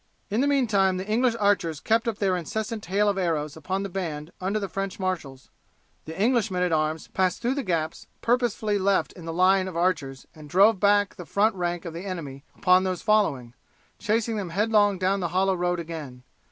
In 0.31 0.41
the 0.41 0.47
meantime 0.47 0.97
the 0.97 1.05
English 1.05 1.35
archers 1.39 1.79
kept 1.79 2.07
up 2.07 2.17
their 2.17 2.35
incessant 2.35 2.83
hail 2.87 3.07
of 3.07 3.19
arrows 3.19 3.55
upon 3.55 3.83
the 3.83 3.87
band 3.87 4.31
under 4.41 4.57
the 4.59 4.67
French 4.67 4.99
marshals. 4.99 5.51
The 6.05 6.19
English 6.19 6.49
men 6.49 6.63
at 6.63 6.71
arms 6.71 7.07
passed 7.09 7.39
through 7.43 7.53
the 7.53 7.61
gaps 7.61 8.07
purposely 8.19 8.79
left 8.79 9.13
in 9.13 9.25
the 9.25 9.31
line 9.33 9.67
of 9.67 9.77
archers 9.77 10.25
and 10.33 10.49
drove 10.49 10.79
back 10.79 11.13
the 11.17 11.25
front 11.27 11.53
rank 11.53 11.85
of 11.85 11.93
the 11.93 12.05
enemy 12.07 12.43
upon 12.57 12.83
those 12.83 13.03
following, 13.03 13.53
chasing 13.99 14.37
them 14.37 14.49
headlong 14.49 14.97
down 14.97 15.19
the 15.19 15.27
hollow 15.37 15.53
road 15.53 15.79
again. 15.79 16.23